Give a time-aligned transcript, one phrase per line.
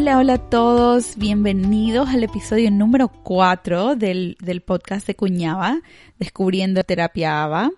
[0.00, 5.80] Hola, hola a todos, bienvenidos al episodio número 4 del, del podcast de Cuñaba,
[6.20, 7.72] Descubriendo Terapia ABA.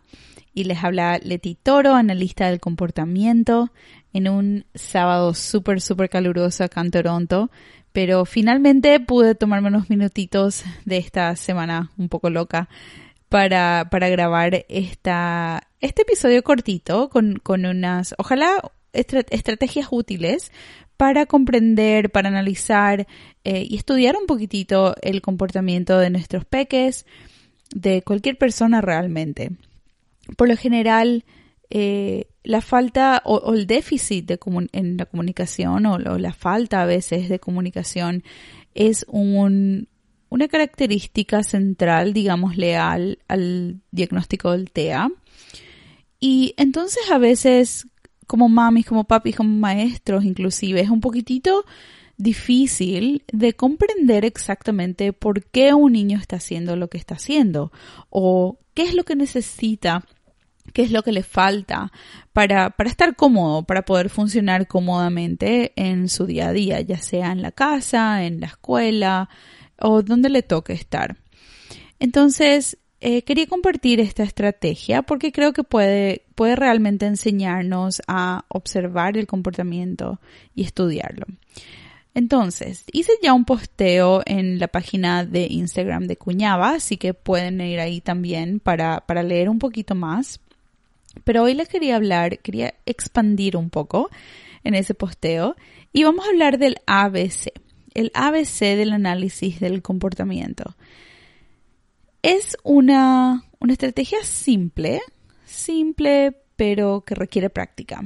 [0.53, 3.73] Y les habla Leti Toro, analista del comportamiento,
[4.13, 7.51] en un sábado súper, súper caluroso acá en Toronto.
[7.93, 12.69] Pero finalmente pude tomarme unos minutitos de esta semana un poco loca
[13.31, 18.61] para, para grabar esta, este episodio cortito con, con unas, ojalá,
[18.93, 20.51] estrategias útiles
[21.01, 23.07] para comprender, para analizar
[23.43, 27.07] eh, y estudiar un poquitito el comportamiento de nuestros peques,
[27.75, 29.53] de cualquier persona realmente.
[30.37, 31.25] Por lo general,
[31.71, 34.31] eh, la falta o, el déficit
[34.73, 38.23] en la comunicación o, la falta a veces de comunicación
[38.75, 39.89] es un,
[40.29, 45.09] una característica central, digámosle, al, al diagnóstico del TEA.
[46.19, 47.87] Y entonces a veces
[48.31, 51.65] como mamis, como papis, como maestros inclusive, es un poquitito
[52.17, 57.73] difícil de comprender exactamente por qué un niño está haciendo lo que está haciendo
[58.09, 60.05] o qué es lo que necesita,
[60.73, 61.91] qué es lo que le falta
[62.33, 67.33] para, para estar cómodo, para poder funcionar cómodamente en su día a día, ya sea
[67.33, 69.29] en la casa, en la escuela
[69.77, 71.17] o donde le toque estar.
[71.99, 79.19] Entonces, eh, quería compartir esta estrategia porque creo que puede, puede realmente enseñarnos a observar
[79.19, 80.21] el comportamiento
[80.55, 81.27] y estudiarlo.
[82.15, 87.61] Entonces, hice ya un posteo en la página de Instagram de Cuñaba, así que pueden
[87.61, 90.41] ir ahí también para, para leer un poquito más.
[91.25, 94.09] Pero hoy les quería hablar, quería expandir un poco
[94.65, 95.57] en ese posteo
[95.93, 97.53] y vamos a hablar del ABC,
[97.93, 100.75] el ABC del análisis del comportamiento.
[102.23, 105.03] Es una, estrategia simple,
[105.51, 108.05] simple pero que requiere práctica.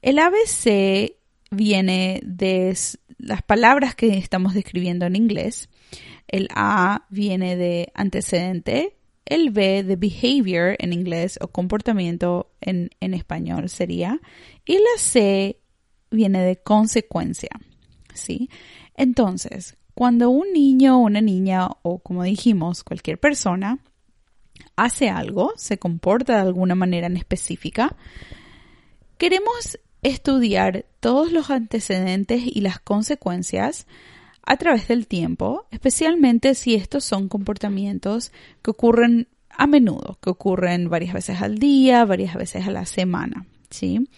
[0.00, 1.16] El ABC
[1.50, 2.76] viene de
[3.18, 5.68] las palabras que estamos describiendo en inglés.
[6.28, 13.12] El A viene de antecedente, el B de behavior en inglés o comportamiento en, en,
[13.12, 14.20] español sería,
[14.64, 15.60] y la C
[16.10, 17.50] viene de consecuencia.
[18.14, 18.48] ¿sí?
[18.94, 23.78] Entonces, cuando un niño una niña, o como dijimos, cualquier persona,
[24.78, 27.96] hace algo, se comporta de alguna manera en específica,
[29.18, 33.86] queremos estudiar todos los antecedentes y las consecuencias
[34.46, 40.88] a través del tiempo, especialmente si estos son comportamientos que ocurren a menudo, que ocurren
[40.88, 44.08] varias veces al día, varias veces a la semana, ¿sí?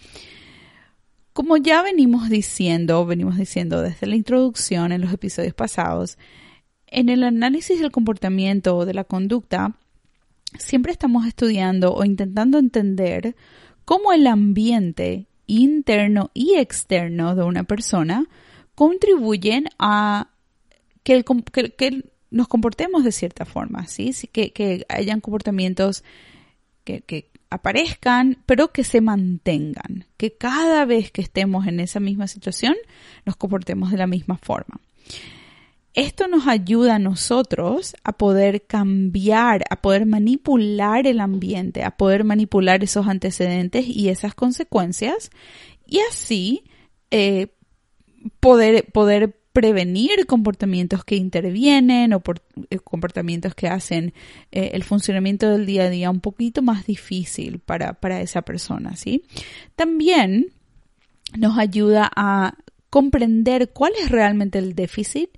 [1.33, 6.19] Como ya venimos diciendo, venimos diciendo desde la introducción en los episodios pasados,
[6.85, 9.75] en el análisis del comportamiento o de la conducta,
[10.57, 13.35] siempre estamos estudiando o intentando entender
[13.85, 18.25] cómo el ambiente interno y externo de una persona
[18.75, 20.29] contribuyen a
[21.03, 21.23] que,
[22.29, 24.13] nos comportemos de cierta forma, ¿sí?
[24.31, 26.03] Que, que hayan comportamientos
[26.83, 32.27] que, que, aparezcan, pero que se mantengan, que cada vez que estemos en esa misma
[32.27, 32.75] situación
[33.25, 34.79] nos comportemos de la misma forma.
[35.93, 42.23] Esto nos ayuda a nosotros a poder cambiar, a poder manipular el ambiente, a poder
[42.23, 45.31] manipular esos antecedentes y esas consecuencias
[45.85, 46.63] y así
[47.11, 47.47] eh,
[48.39, 54.13] poder, poder prevenir comportamientos que intervienen o por, eh, comportamientos que hacen
[54.51, 58.95] eh, el funcionamiento del día a día un poquito más difícil para, para esa persona,
[58.95, 59.23] ¿sí?
[59.75, 60.53] También
[61.37, 62.55] nos ayuda a
[62.89, 65.31] comprender cuál es realmente el déficit,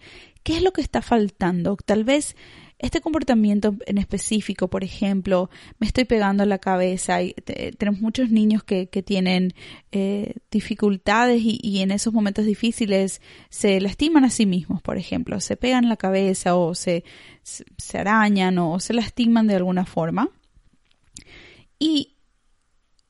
[0.44, 1.78] qué es lo que está faltando.
[1.86, 2.36] Tal vez
[2.84, 5.50] este comportamiento en específico, por ejemplo,
[5.80, 7.34] me estoy pegando la cabeza y
[7.78, 9.54] tenemos muchos niños que, tienen
[9.94, 15.56] eh, dificultades y, en esos momentos difíciles se lastiman a sí mismos, por ejemplo, se
[15.56, 17.06] pegan la cabeza o se,
[17.44, 20.30] se arañan o se lastiman de alguna forma.
[21.80, 22.13] Y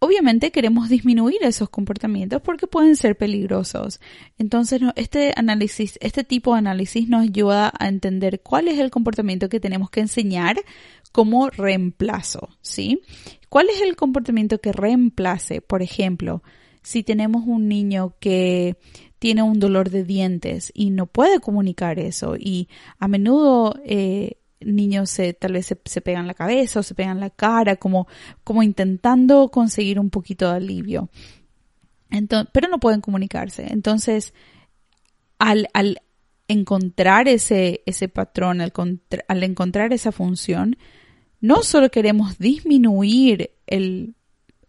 [0.04, 4.02] Obviamente queremos disminuir esos comportamientos porque pueden ser peligrosos.
[4.38, 9.48] Entonces, este análisis, este tipo de análisis nos ayuda a entender cuál es el comportamiento
[9.48, 10.58] que tenemos que enseñar
[11.14, 13.02] como reemplazo, ¿sí?
[13.48, 15.62] ¿Cuál es el comportamiento que reemplace?
[15.62, 16.44] Por ejemplo,
[16.82, 18.76] si tenemos un niño que
[19.20, 22.68] tiene un dolor de dientes y no puede comunicar eso y
[23.00, 24.36] a menudo eh,
[24.66, 28.08] niños se, tal vez se, pegan la cabeza o se pegan la cara, como,
[28.44, 31.10] como intentando conseguir un poquito de alivio.
[32.10, 33.66] Entonces, pero no pueden comunicarse.
[33.72, 34.34] Entonces,
[35.40, 36.02] al, al
[36.48, 38.74] encontrar ese, ese patrón, al,
[39.28, 40.78] al, encontrar esa función,
[41.42, 44.16] no solo queremos disminuir el,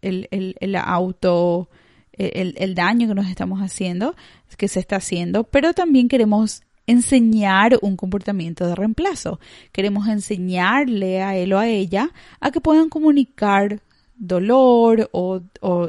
[0.01, 1.69] el, el, el auto
[2.17, 4.15] el, el daño que nos estamos haciendo,
[4.57, 9.39] que se está haciendo, pero también queremos enseñar un comportamiento de reemplazo.
[9.71, 13.81] Queremos enseñarle a él o a ella a que puedan comunicar
[14.17, 15.41] dolor o,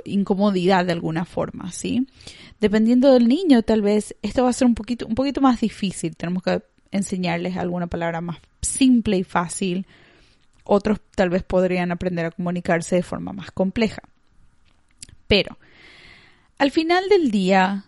[0.04, 2.06] incomodidad de alguna forma, ¿sí?
[2.60, 6.16] Dependiendo del niño, tal vez esto va a ser un poquito, un poquito más difícil.
[6.16, 9.86] Tenemos que enseñarles alguna palabra más simple y fácil.
[10.64, 14.02] Otros tal vez podrían aprender a comunicarse de forma más compleja.
[15.28, 15.58] Pero,
[16.58, 17.85] al final del día,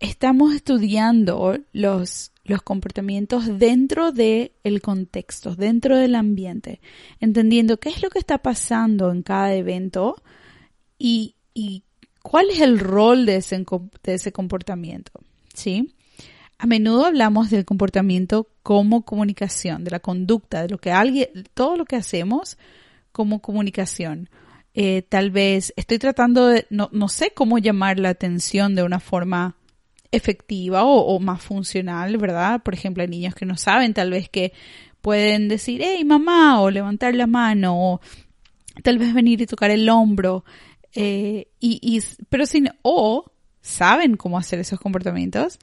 [0.00, 6.80] estamos estudiando los, los comportamientos dentro del el contexto, dentro del ambiente,
[7.20, 10.22] entendiendo qué es lo que está pasando en cada evento
[10.98, 11.82] y, y
[12.22, 13.64] cuál es el rol de ese,
[14.02, 15.12] de ese comportamiento.
[15.54, 15.94] ¿sí?
[16.58, 21.76] A menudo hablamos del comportamiento como comunicación, de la conducta, de lo que alguien, todo
[21.76, 22.58] lo que hacemos
[23.12, 24.28] como comunicación.
[24.74, 29.00] Eh, tal vez estoy tratando de, no, no sé cómo llamar la atención de una
[29.00, 29.56] forma
[30.10, 32.62] efectiva o, más funcional, ¿verdad?
[32.62, 34.52] Por ejemplo, hay niños que no saben tal vez que
[35.00, 38.00] pueden decir, hey mamá, o levantar la mano, o
[38.82, 40.44] tal vez venir y tocar el hombro,
[40.94, 45.58] eh, y, pero sin, o saben cómo hacer esos comportamientos,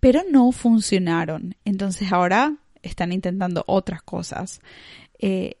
[0.00, 1.56] pero no funcionaron.
[1.64, 4.60] Entonces ahora están intentando otras cosas.
[5.18, 5.56] Eh,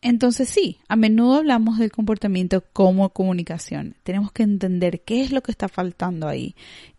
[0.00, 3.96] entonces sí, a menudo hablamos del comportamiento como comunicación.
[4.02, 6.54] Tenemos que entender qué es lo que está faltando ahí,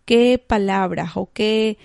[0.06, 1.78] qué palabras o qué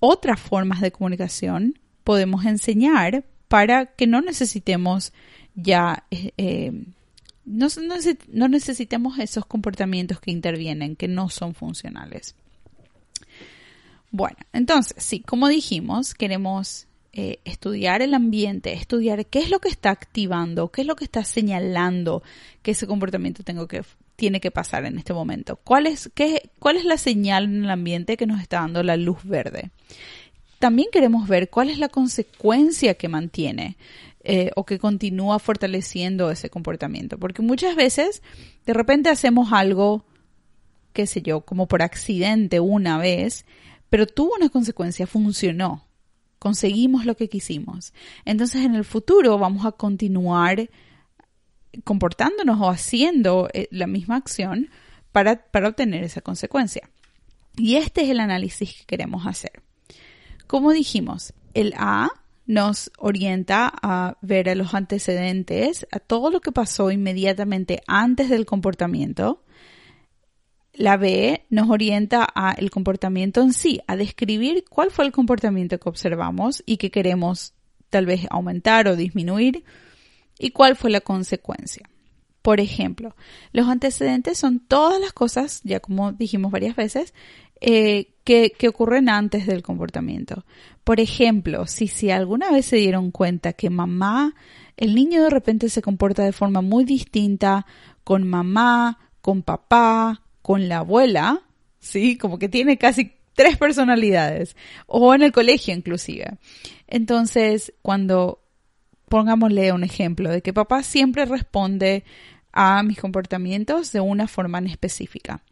[0.00, 5.12] otras formas de comunicación podemos enseñar para que no necesitemos
[5.54, 6.72] ya, eh, eh,
[7.44, 7.68] no,
[8.28, 12.34] no necesitemos esos comportamientos que intervienen, que no son funcionales.
[14.10, 19.68] Bueno, entonces, sí, como dijimos, queremos eh, estudiar el ambiente, estudiar qué es lo que
[19.68, 22.22] está activando, qué es lo que está señalando
[22.62, 23.82] que ese comportamiento tengo que,
[24.16, 25.56] tiene que pasar en este momento.
[25.56, 28.96] ¿Cuál es, qué, ¿Cuál es la señal en el ambiente que nos está dando la
[28.96, 29.70] luz verde?
[30.58, 33.76] También queremos ver cuál es la consecuencia que mantiene
[34.22, 37.18] eh, o que continúa fortaleciendo ese comportamiento.
[37.18, 38.22] Porque muchas veces
[38.64, 40.04] de repente hacemos algo,
[40.92, 43.44] qué sé yo, como por accidente una vez,
[43.90, 45.84] pero tuvo una consecuencia, funcionó
[46.42, 47.94] conseguimos lo que quisimos.
[48.24, 50.68] Entonces en el futuro vamos a continuar
[51.84, 54.70] comportándonos o haciendo eh, la misma acción
[55.12, 56.88] para, para obtener esa consecuencia.
[57.56, 59.62] Y este es el análisis que queremos hacer.
[60.46, 62.10] Como dijimos, el A
[62.46, 68.46] nos orienta a ver a los antecedentes, a todo lo que pasó inmediatamente antes del
[68.46, 69.42] comportamiento
[70.74, 75.78] la B nos orienta a el comportamiento en sí, a describir cuál fue el comportamiento
[75.78, 77.54] que observamos y que queremos
[77.90, 79.64] tal vez aumentar o disminuir
[80.38, 81.88] y cuál fue la consecuencia.
[82.42, 83.14] Por ejemplo,
[83.52, 87.14] los antecedentes son todas las cosas, ya como dijimos varias veces,
[87.60, 90.44] eh, que, que, ocurren antes del comportamiento.
[90.82, 94.34] Por ejemplo, si, si alguna vez se dieron cuenta que mamá,
[94.76, 97.64] el niño de repente se comporta de forma muy distinta
[98.02, 101.42] con mamá, con papá, con la abuela,
[101.78, 102.18] ¿sí?
[102.18, 104.56] Como que tiene casi tres personalidades,
[104.86, 106.38] o en el colegio inclusive.
[106.88, 108.41] Entonces, cuando
[109.12, 112.02] pongámosle un ejemplo de que papá siempre responde
[112.50, 115.42] a mis comportamientos de una forma en específica.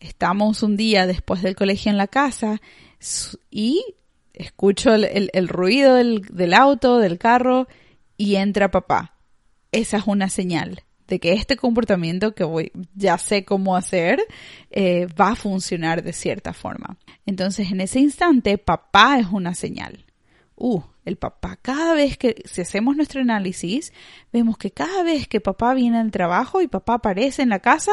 [0.00, 2.60] Estamos un día después del colegio en la casa
[3.52, 3.84] y
[4.32, 7.68] escucho el, ruido del, auto, del carro,
[8.16, 9.14] y entra papá.
[9.70, 14.24] Esa es una señal de que este comportamiento que voy, ya sé cómo hacer,
[14.72, 16.96] eh, va a funcionar de cierta forma.
[17.26, 20.04] Entonces, en ese instante, papá es una señal.
[20.56, 23.92] Uh, el papá, cada vez que, si hacemos nuestro análisis,
[24.32, 27.92] vemos que cada vez que papá viene al trabajo y papá aparece en la casa,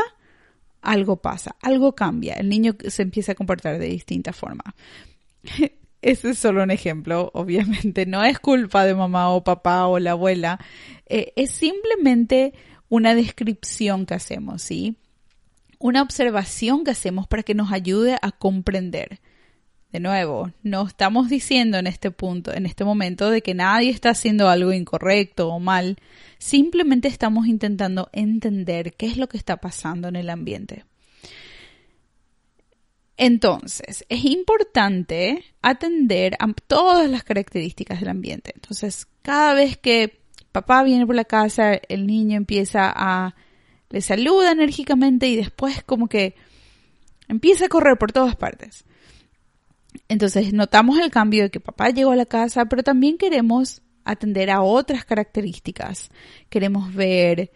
[0.82, 4.63] algo pasa, algo cambia, el niño se empieza a comportar de distinta forma.
[6.01, 10.12] Ese es solo un ejemplo, obviamente, no es culpa de mamá o papá o la
[10.12, 10.60] abuela,
[11.06, 12.53] eh, es simplemente
[12.89, 14.98] una descripción que hacemos, ¿sí?
[15.77, 19.20] Una observación que hacemos para que nos ayude a comprender.
[19.91, 24.12] De nuevo, no estamos diciendo en este punto, en este momento, de que nadie está
[24.12, 25.98] haciendo algo incorrecto o mal.
[26.38, 30.86] Simplemente estamos intentando entender qué es lo que está pasando en el ambiente.
[33.17, 38.53] Entonces, es importante atender a todas las características del ambiente.
[38.55, 40.21] Entonces, cada vez que
[40.53, 43.36] papá viene por la casa, el niño empieza a...
[43.89, 46.36] le saluda enérgicamente y después como que
[47.27, 48.86] empieza a correr por todas partes.
[50.12, 54.50] Entonces notamos el cambio de que papá llegó a la casa, pero también queremos atender
[54.50, 56.10] a otras características.
[56.50, 57.50] Queremos ver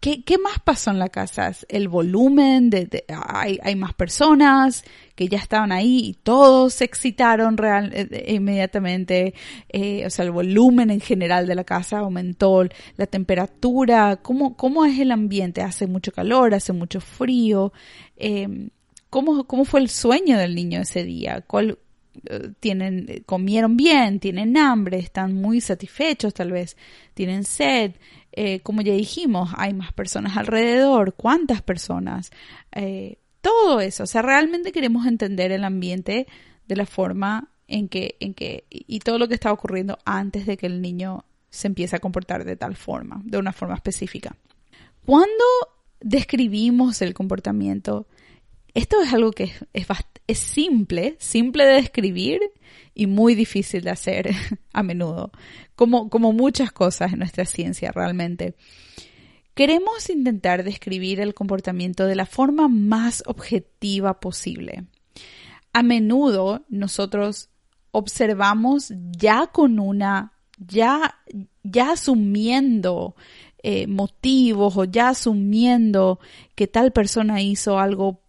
[0.00, 1.52] ¿Qué, más pasó en la casa?
[1.68, 2.70] ¿El volumen?
[2.70, 4.84] De, hay, hay, más personas
[5.16, 9.34] que ya estaban ahí y todos se excitaron real, eh, inmediatamente.
[9.68, 12.64] Eh, o sea, el volumen en general de la casa aumentó.
[12.96, 15.62] La temperatura, ¿cómo, cómo es el ambiente?
[15.62, 16.54] ¿Hace mucho calor?
[16.54, 17.72] ¿Hace mucho frío?
[18.16, 18.68] Eh,
[19.16, 21.40] ¿cómo, ¿Cómo fue el sueño del niño ese día?
[21.40, 21.78] ¿Cuál,
[22.60, 26.76] tienen, comieron bien, tienen hambre, están muy satisfechos tal vez,
[27.14, 27.92] tienen sed,
[28.32, 32.30] eh, como ya dijimos, hay más personas alrededor, cuántas personas,
[32.72, 36.26] eh, todo eso, o sea, realmente queremos entender el ambiente
[36.68, 40.58] de la forma en que, en que, y todo lo que está ocurriendo antes de
[40.58, 44.36] que el niño se empiece a comportar de tal forma, de una forma específica.
[45.06, 45.44] Cuando
[46.00, 48.06] describimos el comportamiento,
[48.76, 49.86] esto es algo que es,
[50.26, 52.40] es, simple, simple de describir
[52.94, 54.30] y muy difícil de hacer
[54.74, 55.32] a menudo,
[55.74, 58.54] como, como muchas cosas en nuestra ciencia realmente.
[59.54, 64.84] Queremos intentar describir el comportamiento de la forma más objetiva posible.
[65.72, 67.48] A menudo nosotros
[67.92, 71.18] observamos ya con una, ya,
[71.62, 73.16] ya asumiendo
[73.62, 76.20] eh, motivos o ya asumiendo
[76.54, 78.25] que tal persona hizo algo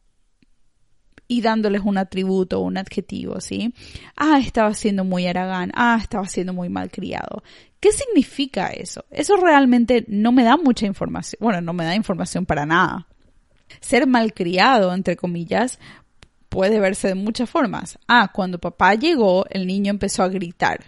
[1.27, 3.73] y dándoles un atributo un adjetivo, ¿sí?
[4.15, 7.43] Ah, estaba siendo muy aragán, ah, estaba siendo muy malcriado.
[7.79, 9.05] ¿Qué significa eso?
[9.11, 13.07] Eso realmente no me da mucha información, bueno, no me da información para nada.
[13.81, 15.79] Ser malcriado, entre comillas,
[16.49, 17.99] puede verse de muchas formas.
[18.07, 20.85] Ah, cuando papá llegó, el niño empezó a gritar.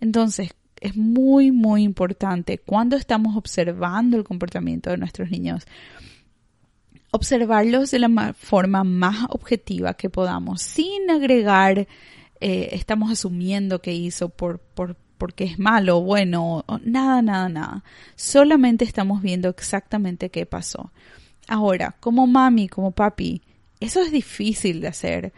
[0.00, 5.66] Entonces, es muy, muy importante cuando estamos observando el comportamiento de nuestros niños
[7.10, 11.88] observarlos de la forma más objetiva que podamos, sin agregar,
[12.40, 17.84] eh, estamos asumiendo que hizo por, por, porque es malo bueno, nada, nada, nada.
[18.14, 20.92] Solamente estamos viendo exactamente qué pasó.
[21.48, 23.42] Ahora, como mami, como papi,
[23.80, 25.32] eso es difícil de hacer.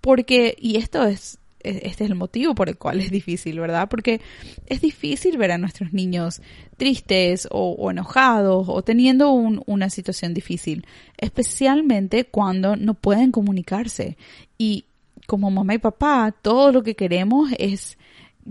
[0.00, 3.88] Porque, y esto es este es el motivo por el cual es difícil, ¿verdad?
[3.88, 4.20] Porque
[4.66, 6.42] es difícil ver a nuestros niños
[6.76, 14.16] tristes o, enojados o teniendo una situación difícil, especialmente cuando no pueden comunicarse.
[14.58, 14.84] Y
[15.26, 17.96] como mamá y papá, todo lo que queremos es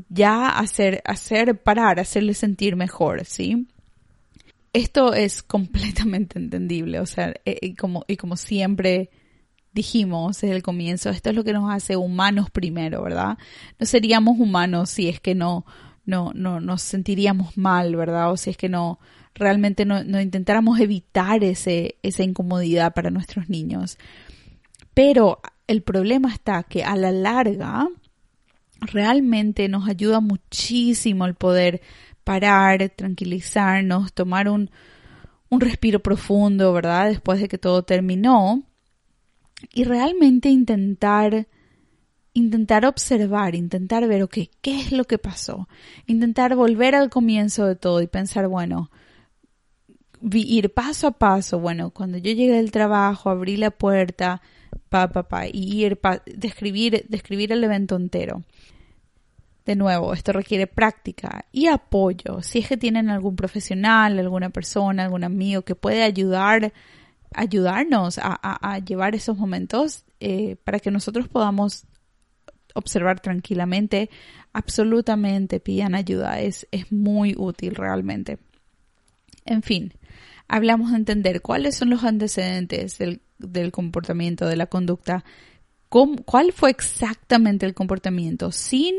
[0.09, 3.67] ya hacer, hacer parar, hacerle sentir mejor, ¿sí?
[4.73, 9.11] Esto es completamente entendible, o sea, eh, como, y como siempre
[9.73, 13.37] dijimos desde el comienzo, esto es lo que nos hace humanos primero, ¿verdad?
[13.79, 15.65] No seríamos humanos si es que no,
[16.05, 18.31] no, no nos sentiríamos mal, ¿verdad?
[18.31, 18.99] O si es que no
[19.35, 23.97] realmente no, intentáramos evitar ese, esa incomodidad para nuestros niños.
[24.93, 27.87] Pero el problema está que a la larga
[28.79, 31.81] realmente nos ayuda muchísimo el poder
[32.23, 34.69] parar, tranquilizarnos, tomar un,
[35.49, 37.09] un respiro profundo, ¿verdad?
[37.09, 38.63] Después de que todo terminó
[39.71, 41.47] y realmente intentar
[42.33, 45.67] intentar observar, intentar ver, ok, ¿qué es lo que pasó?
[46.07, 48.89] Intentar volver al comienzo de todo y pensar, bueno,
[50.31, 54.41] ir paso a paso, bueno, cuando yo llegué del trabajo, abrí la puerta,
[54.89, 58.43] pa, pa, pa, y ir, describir, describir el evento entero.
[59.65, 62.41] De nuevo, esto requiere práctica y apoyo.
[62.41, 66.73] Si es que tienen algún profesional, alguna persona, algún amigo que puede ayudar
[67.35, 71.85] ayudarnos a, llevar esos momentos eh, para que nosotros podamos
[72.73, 74.09] observar tranquilamente,
[74.51, 78.39] absolutamente pidan ayuda, es, es muy útil realmente.
[79.45, 79.93] En fin,
[80.47, 85.23] hablamos de entender cuáles son los antecedentes del, del comportamiento, de la conducta,
[85.89, 88.95] cuál fue exactamente el comportamiento sin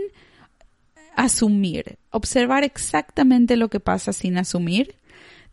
[1.17, 4.95] asumir, observar exactamente lo que pasa sin asumir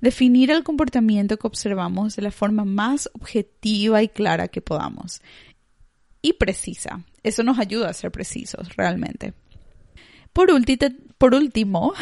[0.01, 5.21] definir el comportamiento que observamos de la forma más objetiva y clara que podamos.
[6.21, 7.03] Y precisa.
[7.23, 9.33] Eso nos ayuda a ser precisos realmente.
[10.33, 10.49] Por,
[11.17, 11.93] por último,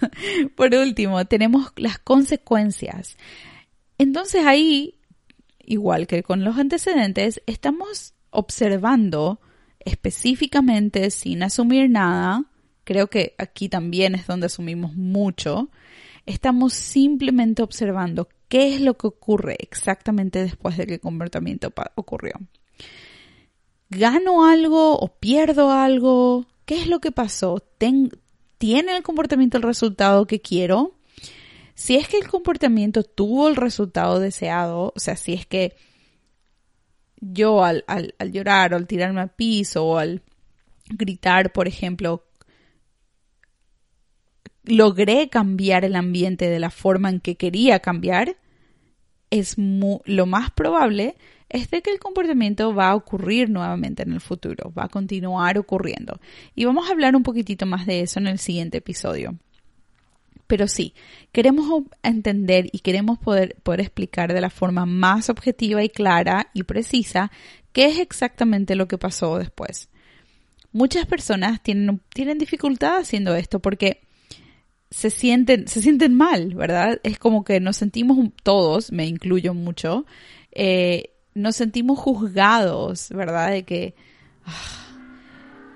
[0.56, 3.16] por último, tenemos las consecuencias.
[3.98, 4.98] Entonces ahí,
[5.64, 9.40] igual que con los antecedentes, estamos observando
[9.80, 12.44] específicamente, sin asumir nada,
[12.84, 15.68] creo que aquí también es donde asumimos mucho,
[16.26, 22.34] Estamos simplemente observando qué es lo que ocurre exactamente después de que el comportamiento ocurrió.
[23.90, 26.46] ¿Gano algo o pierdo algo?
[26.64, 27.62] ¿Qué es lo que pasó?
[27.78, 30.94] ¿Tiene el comportamiento el resultado que quiero?
[31.74, 35.76] Si es que el comportamiento tuvo el resultado deseado, o sea, si es que
[37.20, 40.22] yo al, al, al llorar o al tirarme al piso o al
[40.88, 42.24] gritar, por ejemplo,
[44.64, 48.36] logré cambiar el ambiente de la forma en que quería cambiar,
[49.30, 51.16] es lo más probable
[51.48, 55.56] es de que el comportamiento va a ocurrir nuevamente en el futuro, va a continuar
[55.56, 56.18] ocurriendo.
[56.56, 59.36] Y vamos a hablar un poquitito más de eso en el siguiente episodio.
[60.48, 60.94] Pero sí,
[61.30, 66.64] queremos entender y queremos poder, poder explicar de la forma más objetiva y clara y
[66.64, 67.30] precisa
[67.72, 69.88] qué es exactamente lo que pasó después.
[70.72, 74.00] Muchas personas tienen, tienen dificultad haciendo esto porque
[74.94, 77.00] se sienten, se sienten mal, ¿verdad?
[77.02, 80.06] Es como que nos sentimos todos, me incluyo mucho,
[80.52, 83.50] eh, nos sentimos juzgados, ¿verdad?
[83.50, 83.96] De que
[84.46, 85.02] ah,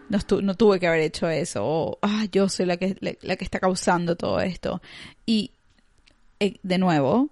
[0.09, 3.59] no, tuve que haber hecho eso, o ah, yo soy la que, la, que está
[3.59, 4.81] causando todo esto.
[5.27, 5.51] Y
[6.39, 7.29] eh, de nuevo,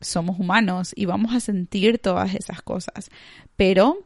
[0.00, 3.10] somos humanos y vamos a sentir todas esas cosas,
[3.56, 3.98] pero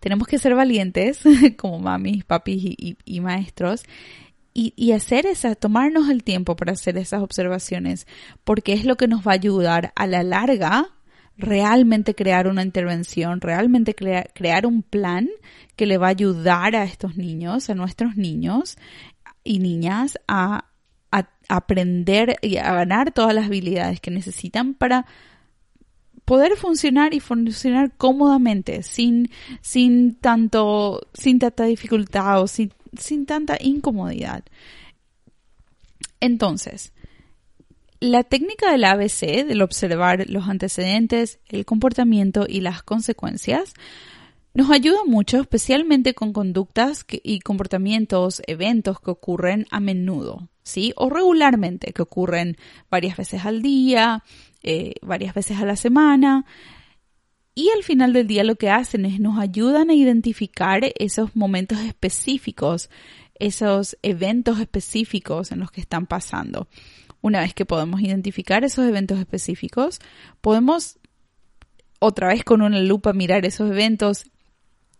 [0.00, 1.22] tenemos que ser valientes
[1.56, 3.84] como mamis, papis y, maestros
[4.52, 8.06] y, y, hacer esa, tomarnos el tiempo para hacer esas observaciones,
[8.44, 10.90] porque es lo que nos va a ayudar a la larga
[11.40, 15.28] realmente crear una intervención, realmente crear un plan
[15.76, 18.76] que le va a ayudar a estos niños, a nuestros niños
[19.42, 20.66] y niñas a,
[21.48, 25.04] aprender y a ganar todas las habilidades que necesitan para
[26.24, 29.28] poder funcionar y funcionar cómodamente, sin,
[29.60, 34.44] sin tanto, sin tanta dificultad o sin, sin tanta incomodidad.
[36.20, 36.92] Entonces,
[38.00, 43.74] la técnica del ABC, del observar los antecedentes, el comportamiento y las consecuencias,
[44.54, 50.92] nos ayuda mucho, especialmente con conductas y comportamientos, eventos que ocurren a menudo, ¿sí?
[50.96, 52.56] O regularmente, que ocurren
[52.90, 54.24] varias veces al día,
[54.62, 56.46] eh, varias veces a la semana.
[57.54, 61.80] Y al final del día lo que hacen es nos ayudan a identificar esos momentos
[61.80, 62.90] específicos,
[63.38, 66.68] esos eventos específicos en los que están pasando.
[67.22, 69.98] Una vez que podemos identificar esos eventos específicos,
[70.40, 70.98] podemos
[71.98, 74.30] otra vez con una lupa mirar esos eventos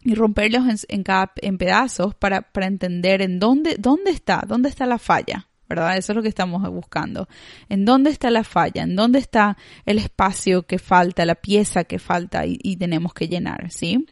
[0.03, 1.05] y romperlos en,
[1.37, 5.97] en pedazos para, para, entender en dónde, dónde está, dónde está la falla, ¿verdad?
[5.97, 7.29] Eso es lo que estamos buscando.
[7.69, 9.57] En dónde está la falla, en dónde está
[9.87, 14.05] el espacio que falta, la pieza que falta y, y tenemos que llenar, ¿sí?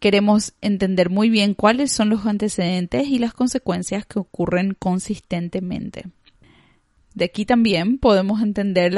[0.00, 6.06] Queremos entender muy bien cuáles son los antecedentes y las consecuencias que ocurren consistentemente.
[7.14, 8.94] De aquí también podemos entender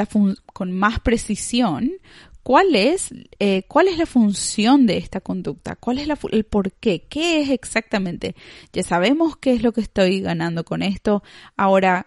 [0.53, 1.91] con más precisión
[2.45, 7.07] cuál es, eh, cuál es la función de esta conducta, cuál es el por qué,
[7.09, 8.35] qué es exactamente.
[8.71, 11.23] Ya sabemos qué es lo que estoy ganando con esto.
[11.57, 12.05] Ahora,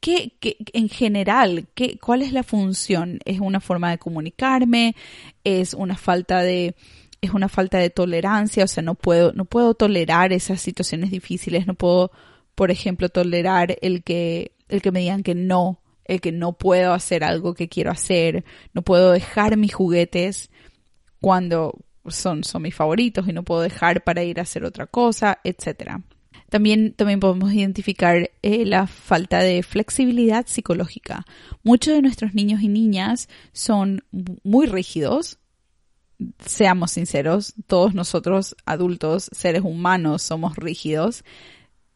[0.00, 0.38] ¿qué,
[0.72, 3.18] en general, qué, cuál es la función?
[3.26, 4.96] ¿Es una forma de comunicarme?
[5.44, 6.74] ¿Es una falta de
[7.20, 11.66] es una falta de tolerancia, o sea, no puedo, no puedo tolerar esas situaciones difíciles,
[11.66, 12.10] no puedo,
[12.54, 16.92] por ejemplo, tolerar el que el que me digan que no, el que no puedo
[16.92, 20.50] hacer algo que quiero hacer, no puedo dejar mis juguetes
[21.20, 25.38] cuando son, son mis favoritos y no puedo dejar para ir a hacer otra cosa,
[25.44, 25.98] etc.
[26.50, 31.24] También, también podemos identificar eh, la falta de flexibilidad psicológica.
[31.62, 34.04] Muchos de nuestros niños y niñas son
[34.42, 35.38] muy rígidos,
[36.44, 41.24] seamos sinceros, todos nosotros adultos, seres humanos, somos rígidos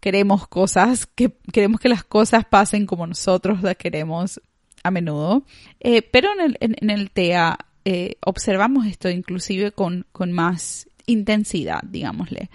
[0.01, 4.41] queremos cosas, que queremos que las cosas pasen como nosotros las queremos
[4.83, 5.45] a menudo.
[5.81, 11.81] Eh, pero en el, en, el TEA eh, observamos esto inclusive con, con más intensidad,
[11.83, 12.51] digámosle.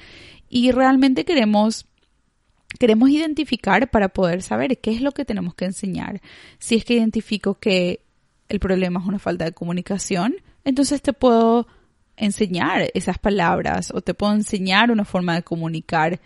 [0.49, 1.87] Y realmente queremos
[2.79, 6.21] queremos identificar para poder saber qué es lo que tenemos que enseñar.
[6.57, 8.01] Si es que identifico que
[8.49, 11.67] el problema es una falta de comunicación, entonces te puedo
[12.15, 16.19] enseñar esas palabras o te puedo enseñar una forma de comunicar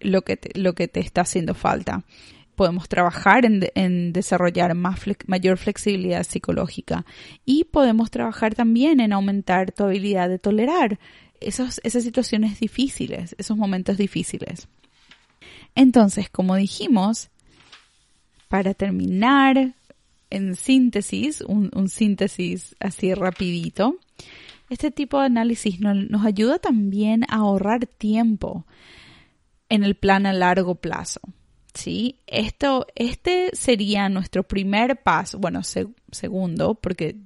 [0.00, 2.04] lo que te, lo que te está haciendo falta.
[2.54, 7.04] Podemos trabajar en, desarrollar más mayor flexibilidad psicológica
[7.44, 10.98] y podemos trabajar también en aumentar tu habilidad de tolerar
[11.40, 14.68] esos, esas situaciones difíciles, esos momentos difíciles.
[15.74, 17.28] Entonces, como dijimos,
[18.48, 19.74] para terminar
[20.30, 23.98] en síntesis, un, síntesis así rapidito,
[24.70, 28.64] este tipo de análisis nos ayuda también a ahorrar tiempo
[29.68, 31.20] en el plan a largo plazo.
[31.74, 32.20] ¿Sí?
[32.26, 35.60] Esto, este sería nuestro primer paso, bueno,
[36.10, 37.16] segundo, porque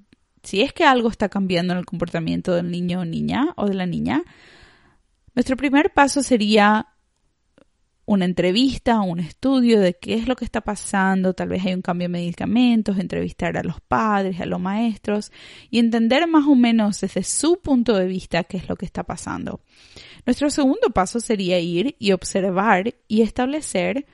[0.43, 3.75] si es que algo está cambiando en el comportamiento del niño o niña o de
[3.75, 4.25] la niña,
[5.35, 6.89] nuestro primer paso sería
[8.11, 11.81] una entrevista, un estudio de qué es lo que está pasando, tal vez hay un
[11.81, 15.31] cambio de medicamentos, entrevistar a los padres, a los maestros
[15.71, 19.05] y entender más o menos desde su punto de vista qué es lo que está
[19.05, 19.61] pasando.
[20.27, 24.07] Nuestro segundo paso sería ir y observar y establecer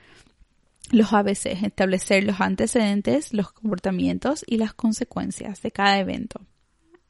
[0.91, 6.41] los ABC, establecer los antecedentes, los comportamientos y las consecuencias de cada evento.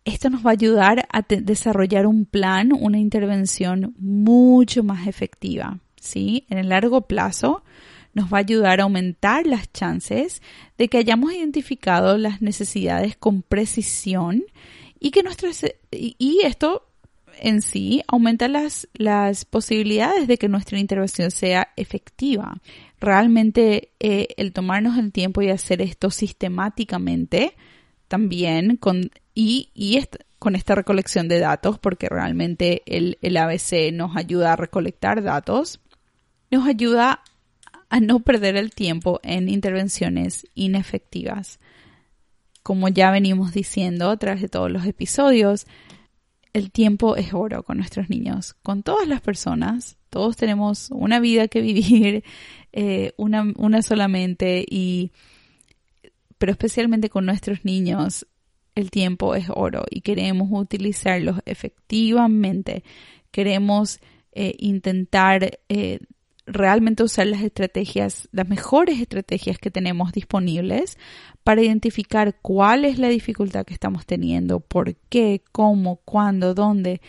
[0.05, 5.81] Esto nos va a ayudar a desarrollar un plan, una intervención mucho más efectiva.
[6.07, 6.45] ¿Sí?
[6.49, 7.63] En el largo plazo
[8.13, 10.41] nos va a ayudar a aumentar las chances
[10.77, 14.43] de que hayamos identificado las necesidades con precisión
[14.99, 16.87] y que nuestras y esto
[17.39, 22.57] en sí aumenta las, las posibilidades de que nuestra intervención sea efectiva.
[22.99, 27.53] Realmente eh, el tomarnos el tiempo y hacer esto sistemáticamente
[28.07, 30.03] también con, y, y
[30.39, 35.79] con esta recolección de datos, porque realmente el, el ABC nos ayuda a recolectar datos,
[36.51, 37.21] nos ayuda
[37.89, 41.59] a no perder el tiempo en intervenciones inefectivas.
[42.63, 45.65] Como ya venimos diciendo a través de todos los episodios,
[46.53, 49.97] el tiempo es oro con nuestros niños, con todas las personas.
[50.09, 52.23] Todos tenemos una vida que vivir,
[52.73, 55.11] eh, una, una solamente, y,
[56.37, 58.27] pero especialmente con nuestros niños,
[58.75, 62.83] el tiempo es oro y queremos utilizarlos efectivamente.
[63.31, 63.99] Queremos
[64.33, 65.99] eh, intentar eh,
[66.47, 70.97] realmente usar las estrategias, las mejores estrategias que tenemos disponibles
[71.43, 77.01] para identificar cuál es la dificultad que estamos teniendo, por qué, cómo, cuándo, dónde,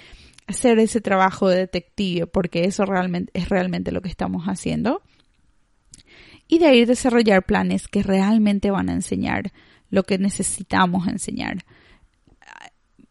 [0.49, 5.03] hacer ese trabajo de detective, porque eso realmente es realmente lo que estamos haciendo.
[6.49, 9.53] Y de ahí desarrollar planes que realmente van a enseñar
[9.91, 11.65] lo que necesitamos enseñar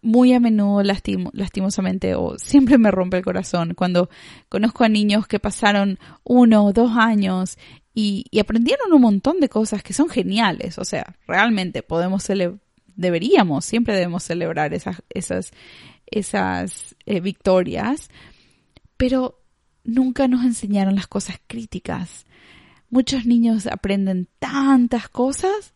[0.07, 4.09] muy a menudo lastimosamente o siempre me rompe el corazón cuando
[4.47, 7.57] conozco a niños que pasaron uno o dos años
[7.93, 10.77] y, aprendieron un montón de cosas que son geniales.
[10.77, 12.25] O sea, realmente podemos
[12.95, 15.51] deberíamos, siempre debemos celebrar esas, esas,
[16.05, 18.09] esas eh, victorias,
[18.95, 19.41] pero
[19.83, 22.25] nunca nos enseñaron las cosas críticas.
[22.89, 25.73] Muchos niños aprenden tantas cosas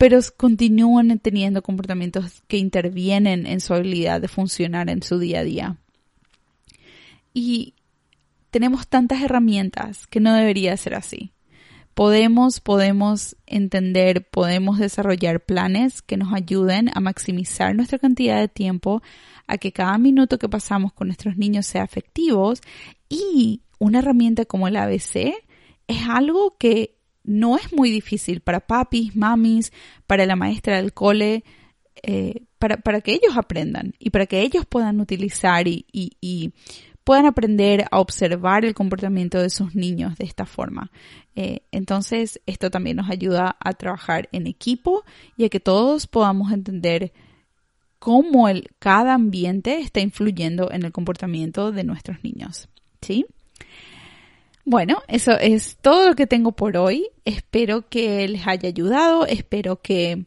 [0.00, 5.44] pero continúan teniendo comportamientos que intervienen en su habilidad de funcionar en su día a
[5.44, 5.76] día.
[7.34, 7.74] Y
[8.50, 11.32] tenemos tantas herramientas que no debería ser así.
[11.92, 19.02] Podemos, podemos entender, podemos desarrollar planes que nos ayuden a maximizar nuestra cantidad de tiempo,
[19.46, 22.54] a que cada minuto que pasamos con nuestros niños sea efectivo
[23.10, 25.34] y una herramienta como el ABC
[25.88, 26.99] es algo que
[27.30, 29.72] no es muy difícil para papis, mamis,
[30.06, 31.44] para la maestra del cole,
[32.02, 36.52] eh, para, para, que ellos aprendan y para que ellos puedan utilizar y, y,
[37.02, 40.92] puedan aprender a observar el comportamiento de sus niños de esta forma.
[41.34, 45.04] Eh, entonces, esto también nos ayuda a trabajar en equipo
[45.36, 47.12] y a que todos podamos entender
[47.98, 52.68] cómo el, cada ambiente está influyendo en el comportamiento de nuestros niños.
[53.00, 53.26] ¿Sí?
[54.70, 57.08] Bueno, eso es todo lo que tengo por hoy.
[57.24, 60.26] Espero que les haya ayudado, espero que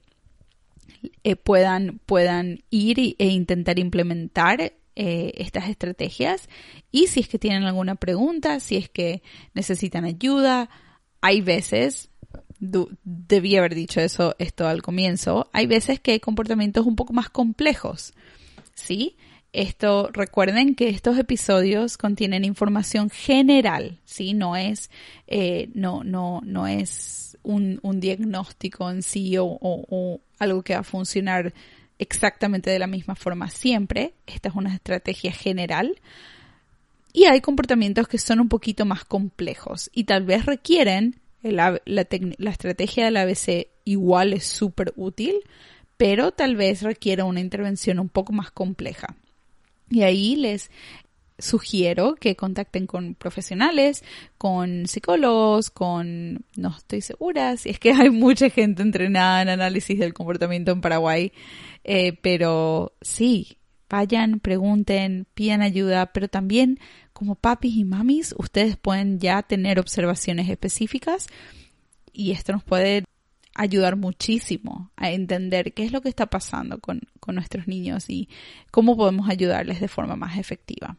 [1.24, 6.50] eh, puedan, puedan ir e intentar implementar eh, estas estrategias.
[6.92, 10.70] Y si es que tienen alguna pregunta, si es que necesitan ayuda,
[11.22, 12.10] hay veces,
[12.60, 17.30] debí haber dicho eso esto al comienzo, hay veces que hay comportamientos un poco más
[17.30, 18.14] complejos.
[18.76, 19.16] ¿Sí?
[19.54, 24.34] Esto, recuerden que estos episodios contienen información general, ¿sí?
[24.34, 24.90] No es,
[25.28, 30.80] eh, no, no, no es un, un, diagnóstico en sí o, o, algo que va
[30.80, 31.54] a funcionar
[32.00, 34.16] exactamente de la misma forma siempre.
[34.26, 36.02] Esta es una estrategia general.
[37.14, 42.08] Y hay comportamientos que son un poquito más complejos y tal vez requieren la, la,
[42.38, 45.36] la estrategia del ABC igual es súper útil,
[45.96, 49.16] pero tal vez requiera una intervención un poco más compleja.
[49.90, 50.70] Y ahí les
[51.40, 54.04] sugiero que contacten con profesionales,
[54.38, 56.46] con psicólogos, con...
[56.56, 60.82] no estoy segura si es que hay mucha gente entrenada en análisis del comportamiento en
[60.82, 61.32] Paraguay,
[61.84, 63.58] eh, pero sí,
[63.90, 66.80] vayan, pregunten, pidan ayuda, pero también
[67.14, 71.28] como papis y mamis, ustedes pueden ya tener observaciones específicas
[72.12, 73.04] y esto nos puede
[73.56, 78.30] ayudar muchísimo a entender qué es lo que está pasando con, nuestros niños y
[78.72, 80.98] cómo podemos ayudarles de forma más efectiva.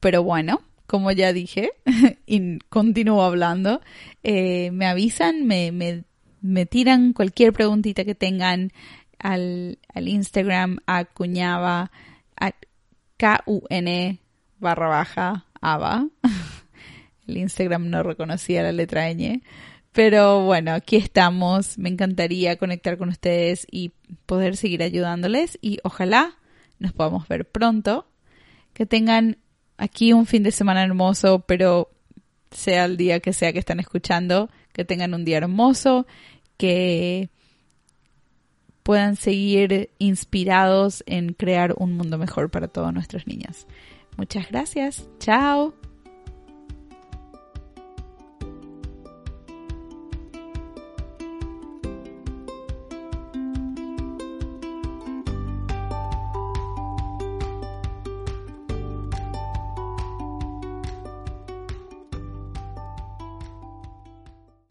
[0.00, 1.70] Pero bueno, como ya dije,
[2.26, 3.80] y continúo hablando,
[4.22, 5.72] eh, me avisan, me,
[6.40, 8.72] me, tiran cualquier preguntita que tengan
[9.18, 11.90] al, al Instagram a cuñaba,
[12.40, 12.52] a
[13.16, 14.20] K-U-N
[14.60, 16.06] barra baja, aba.
[17.26, 19.42] El Instagram no reconocía la letra ñ.
[19.98, 21.76] Pero bueno, aquí estamos.
[21.76, 23.94] Me encantaría conectar con ustedes y
[24.26, 26.36] poder seguir ayudándoles y ojalá
[26.78, 28.06] nos podamos ver pronto.
[28.74, 29.38] Que tengan
[29.76, 31.90] aquí un fin de semana hermoso, pero
[32.52, 36.06] sea el día que sea que están escuchando, que tengan un día hermoso,
[36.56, 37.30] que
[38.84, 43.66] puedan seguir inspirados en crear un mundo mejor para todos nuestros niños.
[44.16, 45.08] Muchas gracias.
[45.18, 45.74] Chao.